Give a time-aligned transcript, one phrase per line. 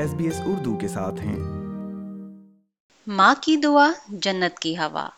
[0.00, 1.36] S B S Urdu کے ساتھ ہیں۔
[3.06, 5.08] ماں کی دعا، جنت کی ہوا۔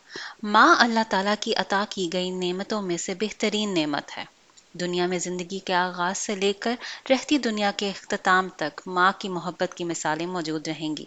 [0.43, 4.25] ماں اللہ تعالیٰ کی عطا کی گئی نعمتوں میں سے بہترین نعمت ہے۔
[4.73, 6.75] دنیا میں زندگی کے آغاز سے لے کر
[7.09, 11.05] رہتی دنیا کے اختتام تک ماں کی محبت کی مثالیں موجود رہیں گی۔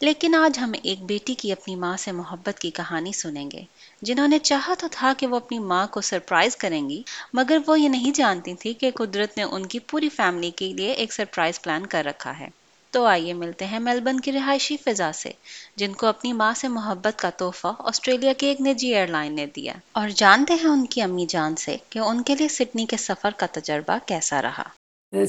[0.00, 3.62] لیکن آج ہم ایک بیٹی کی اپنی ماں سے محبت کی کہانی سنیں گے۔
[4.02, 7.02] جنہوں نے چاہا تو تھا کہ وہ اپنی ماں کو سرپرائز کریں گی،
[7.32, 10.92] مگر وہ یہ نہیں جانتی تھی کہ قدرت نے ان کی پوری فیملی کے لیے
[10.92, 12.48] ایک سرپرائز پلان کر رکھا ہے۔
[12.90, 15.30] تو آئیے ملتے ہیں میلبرن کی رہائشی فضا سے،
[15.76, 19.46] جن کو اپنی ماں سے محبت کا تحفہ آسٹریلیا کی ایک نجی ایئر لائن نے
[19.46, 22.96] دیا۔ اور جانتے ہیں ان کی امی جان سے کہ ان کے لیے سڈنی کے
[22.96, 24.62] سفر کا تجربہ کیسا رہا۔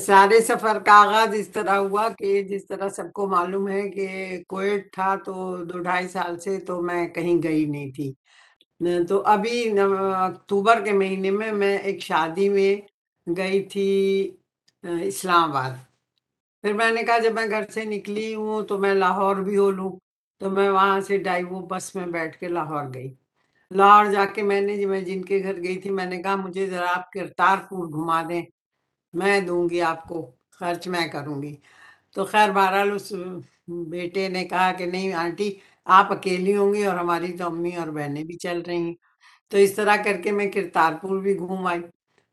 [0.06, 4.08] سارے سفر کا آغاز اس طرح ہوا کہ جس طرح سب کو معلوم ہے کہ
[4.48, 8.14] کویٹ تھا تو دو ڈھائی سال سے تو میں کہیں گئی نہیں تھی۔
[9.10, 12.76] تو ابھی اکتوبر کے مہینے میں میں ایک شادی میں
[13.38, 13.90] گئی تھی،
[14.84, 15.91] اسلام آباد۔
[16.64, 19.72] پھر میں نے کہا جب میں گھر سے نکلی ہوں تو میں لاہور بھی ہو
[19.72, 19.92] لوں،
[20.42, 23.14] تو میں وہاں سے ڈائیو بس میں بیٹھ کے لاہور گئی۔
[23.72, 26.68] لاہور جا کے میں نے میں جن کے گھر گئی تھی، میں نے کہا مجھے
[26.68, 28.42] ذرا آپ کرتار پور گھما دیں،
[29.14, 30.20] میں دوں گی آپ کو،
[30.52, 31.56] خرچ میں کروں گی۔
[32.16, 33.12] تو خیر بہرحال اس
[33.90, 35.50] بیٹے نے کہا کہ نہیں آنٹی،
[35.86, 38.94] آپ اکیلی ہوں گی اور ہماری تو امی اور بہنیں بھی چل رہی ہیں۔
[39.52, 41.82] تو اس طرح کر کے میں کرتار پور بھی گھوم آئی۔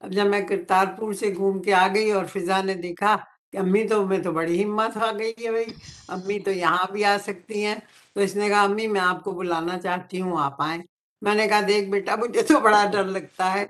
[0.01, 3.17] اب جب میں کرتار پور سے گھوم کے آ گئی اور فضا نے دیکھا
[3.53, 5.65] امی تو میں تو بڑی ہمت آ گئی ہے بھائی۔
[6.09, 7.75] امی تو یہاں بھی آ سکتی ہیں۔
[8.15, 10.83] تو اس نے کہا، امی، میں آپ کو بلانا چاہتی ہوں، آپ آئیں۔
[11.21, 13.67] میں نے کہا، دیکھ بیٹا، مجھے تو بڑا ڈر لگتا ہے۔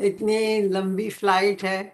[0.00, 1.90] اتنی لمبی فلائٹ ہے۔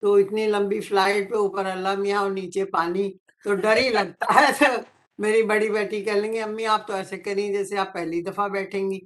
[0.00, 3.12] تو اتنی لمبی فلائٹ پہ اوپر اللہ میاں اور نیچے پانی،
[3.44, 4.64] تو ڈر ہی لگتا ہے۔ تو
[5.18, 8.48] میری بڑی بیٹی کہہ لیں گے امی، آپ تو ایسے کریں جیسے آپ پہلی دفعہ
[8.48, 8.98] بیٹھیں گی۔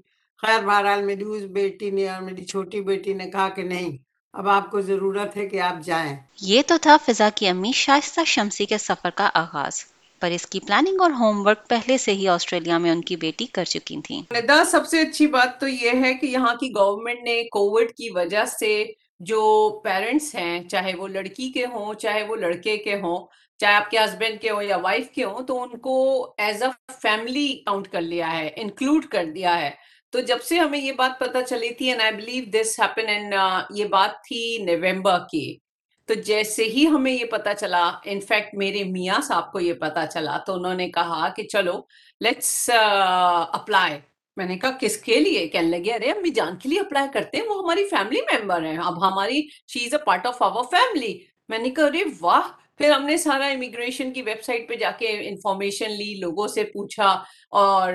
[0.43, 4.49] خیر، بہرحال میری اس بیٹی نے اور میری چھوٹی بیٹی نے کہا کہ نہیں اب
[4.49, 8.67] آپ کو ضرورت ہے کہ آپ جائیں۔ یہ تو تھا فضا کی امی شائستہ شمسی
[8.67, 9.85] کے سفر کا آغاز۔
[10.21, 13.47] پر اس کی پلاننگ اور ہوم ورک پہلے سے ہی آسٹریلیا میں ان کی بیٹی
[13.47, 17.23] کر چکی تھی ندا سب سے اچھی بات تو یہ ہے کہ یہاں کی گورنمنٹ
[17.23, 18.85] نے کووڈ کی وجہ سے
[19.21, 23.27] جو پیرنٹس ہیں چاہے وہ لڑکی کے ہوں چاہے وہ لڑکے کے ہوں
[23.59, 25.97] چاہے آپ کے ہسبینڈ کے ہوں یا وائف کے ہوں تو ان کو
[26.39, 26.69] ایز اے
[27.03, 29.71] فیملی کاؤنٹ کر لیا ہے انکلوڈ کر دیا ہے۔
[30.11, 33.35] تو جب سے ہمیں یہ بات پتا چلی تھی and I believe this happen and
[33.71, 35.59] یہ بات تھی نومبر کی،
[36.07, 40.39] تو جیسے ہی ہمیں یہ پتا چلا انفیکٹ میرے میاں صاحب کو یہ پتا چلا،
[40.39, 41.81] تو انہوں نے کہا کہ چلو
[42.21, 44.01] لیٹس اپلائی uh,
[44.37, 47.39] میں نے کہا، کس کے لیے؟ کہنے لگے، ارے، امی جان کے لیے اپلائی کرتے
[47.39, 51.19] ہیں، وہ ہماری فیملی ممبر ہیں، اب ہماری she is a part of our family
[51.49, 52.60] میں نے کہا، ارے، واہ!
[52.81, 56.65] پھر ہم نے سارا امیگریشن کی ویب سائٹ پہ جا کے انفارمیشن لی، لوگوں سے
[56.65, 57.07] پوچھا
[57.51, 57.93] اور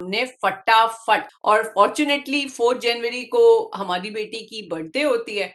[0.00, 5.48] نے فٹا فٹ اور فارچونیٹلی فورتھ جنوری کو ہماری بیٹی کی برتھ ڈے ہوتی ہے۔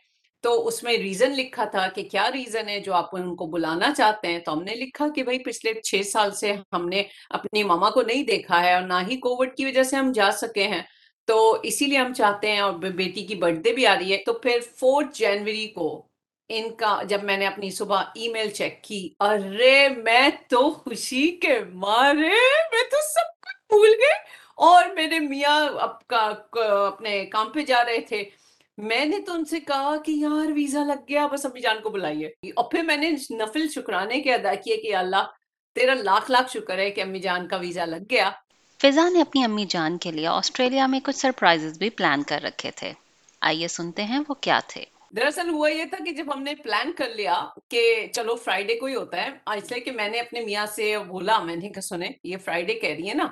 [0.44, 3.94] تو اس میں ریزن لکھا تھا کہ کیا ریزن ہے جو آپ ان کو بلانا
[3.94, 7.64] چاہتے ہیں؟ تو ہم نے لکھا کہ بھائی پچھلے چھ سال سے ہم نے اپنی
[7.64, 10.68] ماما کو نہیں دیکھا ہے اور نہ ہی کووڈ کی وجہ سے ہم جا سکے
[10.68, 10.82] ہیں۔
[11.28, 14.18] تو اسی لیے ہم چاہتے ہیں اور بیٹی کی برتھ ڈے بھی آ رہی ہے۔
[14.26, 16.13] تو پھر فورتھ جنوری کو
[16.56, 21.38] ان کا جب میں نے اپنی صبح ای میل چیک کی، ارے میں تو خوشی
[21.38, 22.30] کے مارے،
[22.72, 25.70] میں تو سب کچھ بھول گئی۔ اور میرے میاں
[26.10, 28.24] اپنے کام پہ جا رہے تھے۔
[28.78, 31.90] میں نے تو ان سے کہا کہ یار ویزا لگ گیا، بس امی جان کو
[31.90, 35.24] بلائیے۔ اور پھر میں نے نفل شکرانے کے ادا کیے کہ اللہ،
[35.76, 38.30] تیرا لاکھ لاکھ شکر ہے کہ امی جان کا ویزا لگ گیا۔
[38.82, 42.72] فضا نے اپنی امی جان کے لیے آسٹریلیا میں کچھ سرپرائزز بھی پلان کر رکھے
[42.72, 42.94] تھے۔
[43.42, 44.84] آئیے سنتے ہیں وہ کیا تھے۔
[45.14, 47.34] دراصل ہوا یہ تھا کہ جب ہم نے پلان کر لیا
[47.70, 47.82] کہ
[48.14, 51.38] چلو فرائیڈے کو ہی ہوتا ہے اس لیے کہ میں نے اپنے میاں سے بولا،
[51.44, 53.28] میں نے کہا سنے یہ فرائیڈے کہہ رہی ہے نا۔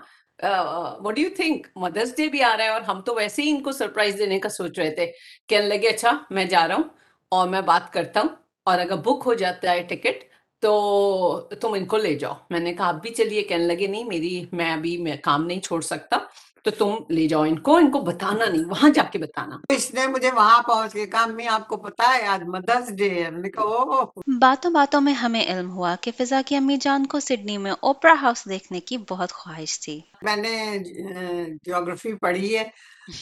[1.06, 3.62] What you think Mother's Day بھی آ رہا ہے اور ہم تو ویسے ہی ان
[3.64, 5.12] کو سرپرائز دینے کا سوچ رہے تھے۔
[5.47, 6.84] کہنے لگے اچھا میں جا رہا ہوں
[7.31, 8.30] اور میں بات کرتا ہوں
[8.68, 10.24] اور اگر بک ہو جاتا ہے ٹکٹ
[10.61, 14.03] تو تم ان کو لے جاؤ۔ میں نے کہا آپ بھی چلیے کہنے لگے نہیں
[14.03, 16.17] میری میں ابھی میں کام نہیں چھوڑ سکتا۔
[16.63, 19.94] تو تم لے جاؤ ان کو۔ ان کو بتانا نہیں وہاں جا کے بتانا۔ اس
[19.94, 23.29] نے مجھے وہاں پہنچ کے کہا امی آپ کو پتا ہے آج مدرس ڈے ہے۔
[23.31, 23.50] میں
[24.41, 28.15] باتوں باتوں میں ہمیں علم ہوا کہ فضا کی امی جان کو سڈنی میں اوپرا
[28.21, 30.77] ہاؤس دیکھنے کی بہت خواہش تھی۔ میں نے
[31.65, 32.63] جیوگرافی پڑھی ہے۔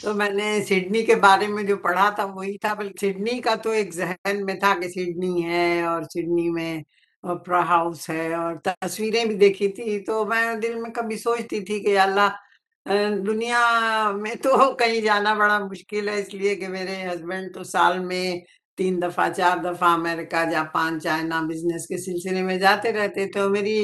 [0.02, 3.56] تو میں نے سڈنی کے بارے میں جو پڑھا تھا وہی تھا۔ بلکہ سڈنی کا
[3.56, 6.84] تو ایک ذہن میں تھا کہ سڈنی ہے اور سڈنی میں
[7.24, 11.80] اوپرا ہاؤس ہے اور تصویریں بھی دیکھی تھی۔ تو میں دل میں کبھی سوچتی تھی
[11.84, 12.30] کہ اللہ
[13.28, 13.64] دنیا
[14.22, 18.26] میں تو کہیں جانا بڑا مشکل ہے، اس لیے کہ میرے ہسبینڈ تو سال میں
[18.78, 23.80] تین دفعہ، چار دفعہ امریکہ، جاپان، چائنا بزنس کے سلسلے میں جاتے رہتے۔ تو میری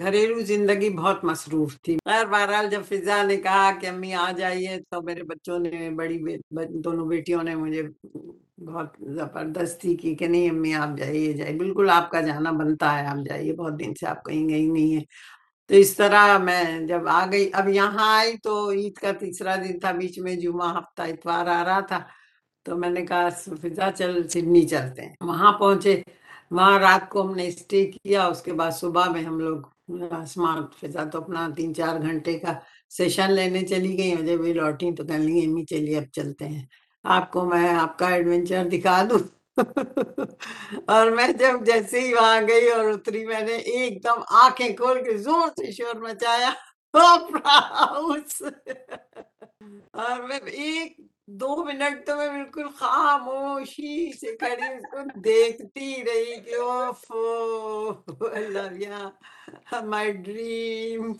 [0.00, 4.76] گھریلو زندگی بہت مصروف تھی۔ خیر بہرحال جب فضا نے کہا کہ امی آ جائیے،
[4.90, 6.18] تو میرے بچوں نے، بڑی
[6.84, 7.82] دونوں بیٹیوں نے مجھے
[8.66, 13.06] بہت زبردستی کی کہ نہیں امی آپ جائیے جائیے۔ بالکل آپ کا جانا بنتا ہے،
[13.06, 15.00] آپ جائیے۔ بہت دن سے آپ کہیں گئی نہیں ہے
[15.68, 19.78] تو اس طرح میں جب آ گئی، اب یہاں آئی تو عید کا تیسرا دن
[19.78, 22.00] تھا، بیچ میں جمعہ، ہفتہ، اتوار آ رہا تھا۔
[22.64, 23.28] تو میں نے کہا
[23.62, 26.02] فضا چل سڈنی چلتے ہیں۔ وہاں پہنچے۔
[26.50, 29.58] وہاں رات کو ہم نے اسٹے کیا، اس کے بعد صبح میں ہم لوگ
[30.22, 32.52] اسمارٹ فضا تو اپنا تین چار گھنٹے کا
[32.90, 36.48] سیشن لینے چلی گئی اور جب بھی لوٹی تو کہنے لگی امی چلیے، اب چلتے
[36.48, 36.66] ہیں۔
[37.16, 39.18] آپ کو میں آپ کا ایڈونچر دکھا دوں۔
[40.86, 45.02] اور میں جب جیسے ہی وہاں گئی اور اتری، میں نے ایک دم آنکھیں کھول
[45.04, 46.50] کے زور سے شور مچایا۔
[46.94, 47.18] ہاں،
[49.92, 50.96] اور میں ایک
[51.40, 57.10] دو منٹ تو میں بالکل خاموشی سے کھڑی، اس کو دیکھتی رہی کہ اوف
[58.32, 59.08] اللہ یا
[59.84, 61.12] مائی ڈریم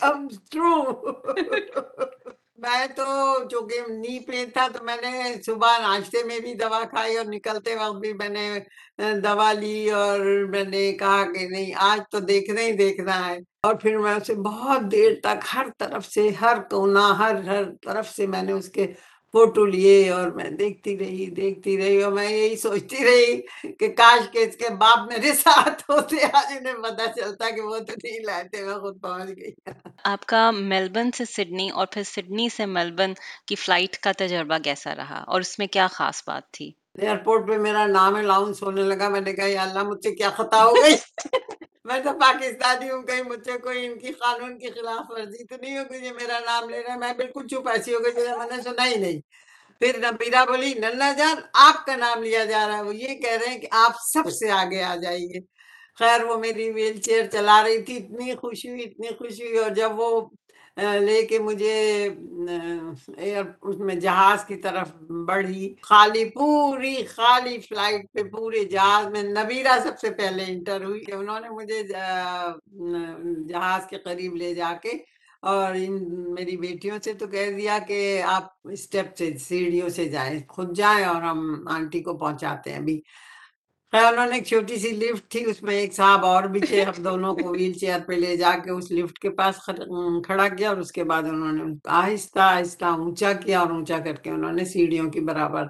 [0.00, 0.72] کم ٹرو
[2.58, 3.04] میں تو
[3.50, 5.10] چونکہ نی پین تھا تو میں نے
[5.46, 8.44] صبح ناشتے میں بھی دوا کھائی اور نکلتے وقت بھی میں نے
[9.22, 10.20] دوا لی اور
[10.50, 14.34] میں نے کہا کہ نہیں، آج تو دیکھنا ہی دیکھنا ہے۔ اور پھر میں اسے
[14.44, 18.68] بہت دیر تک ہر طرف سے، ہر کونا، ہر ہر طرف سے میں نے اس
[18.68, 18.86] کے
[19.34, 24.28] فوٹو لیے اور میں دیکھتی رہی دیکھتی رہی اور میں یہی سوچتی رہی کہ کاش
[24.32, 28.20] کے اس کے باپ میرے ساتھ ہوتے آج انہیں پتا چلتا کہ وہ تو نہیں
[28.24, 29.52] لائے میں خود پہنچ گئی
[30.04, 33.14] آپ کا میلبرن سے سڈنی اور پھر سڈنی سے میلبرن
[33.46, 36.70] کی فلائٹ کا تجربہ کیسا رہا اور اس میں کیا خاص بات تھی
[37.00, 40.30] ایئرپورٹ پہ میرا نام الاؤنس ہونے لگا میں نے کہا یا اللہ مجھ سے کیا
[40.30, 40.96] خطا ہو گئی
[41.84, 45.56] میں تو پاکستانی ہوں، کہیں مجھ سے کوئی ان کی قانون کی خلاف ورزی تو
[45.60, 48.56] نہیں ہوگی یہ میرا نام لے رہا ہے میں بالکل چپ ایسی ہو گئی میں
[48.56, 49.20] نے سنا ہی نہیں۔
[49.80, 53.36] پھر نبیرہ بولی ننا جان، آپ کا نام لیا جا رہا ہے۔ وہ یہ کہہ
[53.40, 55.40] رہے ہیں کہ آپ سب سے آگے آ جائیے۔
[55.98, 59.70] خیر، وہ میری ویل چیئر چلا رہی تھی، اتنی خوشی ہوئی، اتنی خوشی ہوئی اور
[59.70, 60.28] جب وہ
[60.76, 64.88] لے کے مجھے اس میں جہاز کی طرف
[65.26, 71.04] بڑھی۔ خالی، پوری خالی فلائٹ پہ، پورے جہاز میں نبیرہ سب سے پہلے انٹر ہوئی
[71.12, 71.82] انہوں نے مجھے
[73.48, 74.92] جہاز کے قریب لے جا کے
[75.42, 75.94] اور ان
[76.34, 81.04] میری بیٹیوں سے تو کہہ دیا کہ آپ اسٹیپ سے، سیڑھیوں سے جائیں، خود جائیں
[81.04, 81.40] اور ہم
[81.70, 83.00] آنٹی کو پہنچاتے ہیں ابھی۔
[83.94, 87.02] انہوں نے ایک چھوٹی سی لفٹ تھی اس میں ایک صاحب اور بھی تھے ہم
[87.04, 89.56] دونوں کو ویل چیئر پہ لے جا کے اس لفٹ کے پاس
[90.24, 91.64] کھڑا کیا اور اس کے بعد انہوں نے
[91.94, 95.66] آہستہ آہستہ اونچا کیا اور اونچا کر کے انہوں نے سیڑھیوں کی برابر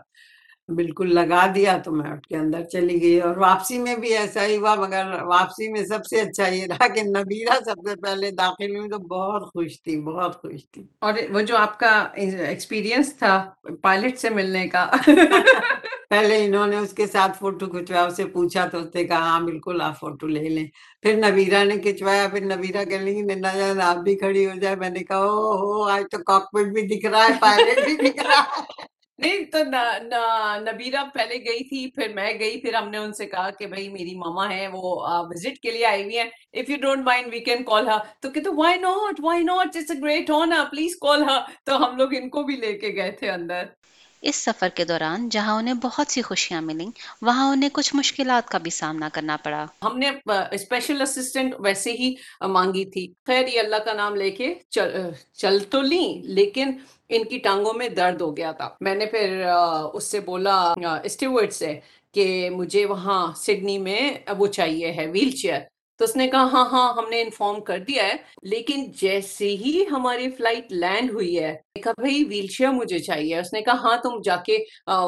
[0.69, 4.45] بالکل لگا دیا تو میں اٹھ کے اندر چلی گئی اور واپسی میں بھی ایسا
[4.47, 8.31] ہی ہوا مگر واپسی میں سب سے اچھا یہ رہا کہ نبیرہ سب سے پہلے
[8.31, 13.15] داخل ہوئی تو بہت خوش تھی بہت خوش تھی۔ اور وہ جو آپ کا ایکسپیرینس
[13.17, 13.35] تھا
[13.83, 14.87] پائلٹ سے ملنے کا
[16.11, 19.41] پہلے انہوں نے اس کے ساتھ فوٹو کھچوایا اسے پوچھا تو اس نے کہا ہاں
[19.41, 20.67] بالکل آپ فوٹو لے لیں۔
[21.03, 24.77] پھر نبیرہ نے کھچوایا پھر نبیرہ کہنے لگی ننا جان، آپ بھی کھڑی ہو جائے
[24.77, 28.23] میں نے کہا، او ہو، آج تو کاکپٹ بھی دکھ رہا ہے پائلٹ بھی دکھ
[28.27, 28.83] رہا ہے۔
[29.19, 29.59] نہیں، تو
[30.61, 33.89] نبیرہ پہلے گئی تھی، پھر میں گئی، پھر ہم نے ان سے کہا کہ بھائی،
[33.89, 34.95] میری ماما ہے وہ
[35.31, 38.31] وزٹ کے لیے آئی ہوئی ہیں۔ If you don't mind we can call her تو
[38.31, 42.15] کہتے why not why not it's a great honour please call her تو ہم لوگ
[42.15, 43.65] ان کو بھی لے کے گئے تھے اندر۔
[44.25, 46.91] اس سفر کے دوران جہاں انہیں بہت سی خوشیاں ملیں،
[47.23, 52.15] وہاں انہیں کچھ مشکلات کا بھی سامنا کرنا پڑا۔ ہم نے اسپیشل اسسٹنٹ ویسے ہی
[52.49, 56.73] مانگی تھی۔ خیر، یہ اللہ کا نام لے کے چل تو لیں، لیکن
[57.09, 59.45] ان کی ٹانگوں میں درد ہو گیا تھا۔ میں نے پھر
[59.95, 60.57] اس سے بولا
[61.05, 61.79] اسٹیورڈ سے
[62.13, 64.01] کہ مجھے وہاں سڈنی میں
[64.39, 65.61] وہ چاہیے ہے ویل چیئر
[65.99, 69.85] تو اس نے کہا ہاں ہاں ہم نے انفارم کر دیا ہے، لیکن جیسے ہی
[69.91, 73.97] ہماری فلائٹ لینڈ ہوئی ہے کہا بھائی ویل چیئر مجھے چاہیے۔ اس نے کہا ہاں
[74.03, 74.57] تم جا کے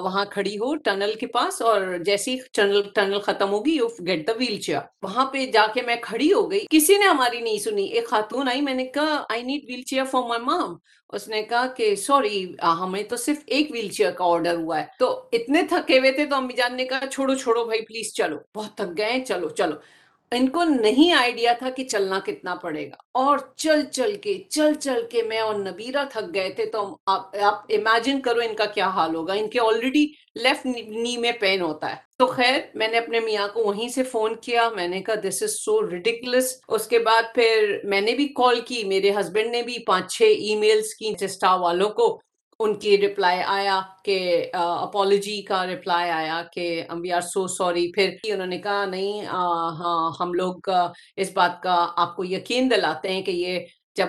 [0.05, 4.27] وہاں کھڑی ہو ٹنل کے پاس اور جیسے ہی ٹنل ٹنل ختم ہوگی you get
[4.29, 7.59] the wheelchair وہاں پہ جا کے میں کھڑی ہو گئی۔ کسی نے ہماری نہیں
[7.59, 10.75] سنی۔ ایک خاتون آئی، میں نے کہا I need wheelchair for my mom
[11.13, 12.45] اس نے کہا کہ سوری
[12.81, 16.25] ہمیں تو صرف ایک ویل چیئر کا آرڈر ہوا ہے۔ تو اتنے تھکے ہوئے تھے
[16.27, 19.77] تو امی جان نے کہا، چھوڑو چھوڑو بھائی پلیز چلو۔ بہت تھک گئے چلو چلو۔
[20.31, 24.75] ان کو نہیں آئیڈیا تھا کہ چلنا کتنا پڑے گا۔ اور چل چل کے، چل
[24.75, 27.23] چل کے میں اور نبیرہ تھک گئے تھے تو آپ
[27.69, 31.91] امیجن کرو ان کا کیا حال ہوگا۔ ان کے آلریڈی لیفٹ نی میں پین ہوتا
[31.91, 35.15] ہے۔ تو خیر، میں نے اپنے میاں کو وہیں سے فون کیا۔ میں نے کہا
[35.15, 39.51] دس از سو ریڈیکولس اس کے بعد پھر میں نے بھی کال کی۔ میرے ہسبینڈ
[39.51, 42.21] نے بھی پانچ چھ ای میلز کی اسٹاف والوں کو۔
[42.61, 44.19] ان کی رپلائی آیا کہ
[44.55, 46.65] اپالوجی کا رپلائی آیا کہ
[47.03, 50.71] وی آر سو سوری پھر انہوں نے کہا، نہیں ہاں ہم لوگ
[51.17, 53.59] اس بات کا آپ کو یقین دلاتے ہیں کہ یہ
[53.97, 54.09] جب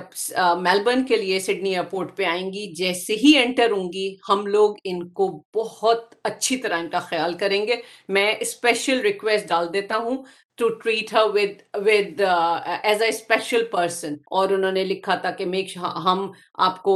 [0.61, 4.75] میلبرن کے لیے سڈنی ایئرپورٹ پہ آئیں گی، جیسے ہی انٹر ہوں گی، ہم لوگ
[4.83, 7.75] ان کو بہت اچھی طرح ان کا خیال کریں گے۔
[8.09, 10.23] میں اسپیشل ریکویسٹ ڈال دیتا ہوں
[10.57, 15.45] to treat her with with as a special person اور انہوں نے لکھا تھا کہ
[15.45, 16.31] میک ہم
[16.67, 16.95] آپ کو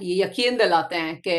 [0.00, 1.36] یہ یقین دلاتے ہیں کہ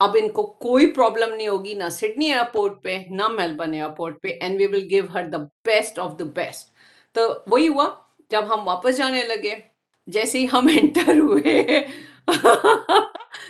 [0.00, 4.28] اب ان کو کوئی پرابلم نہیں ہوگی نہ سڈنی ایئرپورٹ پہ، نہ میلبرن ایئرپورٹ پہ۔
[4.40, 6.72] And we will give her the best of the best
[7.16, 7.88] تو وہی ہوا،
[8.30, 9.54] جب ہم واپس جانے لگے۔
[10.06, 11.66] جیسے ہی ہم انٹر ہوئے۔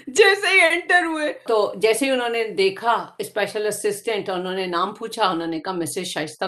[0.07, 4.95] جیسے ہی انٹر ہوئے۔ تو جیسے ہی انہوں نے دیکھا اسپیشل اسسٹنٹ انہوں نے نام
[4.95, 6.45] پوچھا انہوں نے کہا مسز شائستہ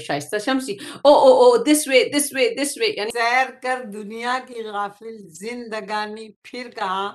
[0.00, 4.38] شائستہ شمسی۔ او او او دس وے دس وے دس وے یعنی سیر کر دنیا
[4.48, 7.12] کی غافل زندگانی پھر کہاں؟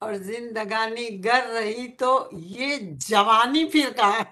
[0.00, 2.76] اور زندگانی گر رہی تو یہ
[3.08, 4.24] جوانی پھر کہاں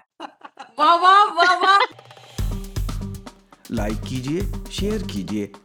[0.77, 1.79] واہ واہ واہ واہ۔
[3.69, 5.47] لائک کیجیے شیئر کیجیے۔